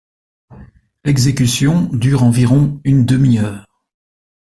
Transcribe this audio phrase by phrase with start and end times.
[1.05, 3.67] L'exécution dure environ une demi-heure.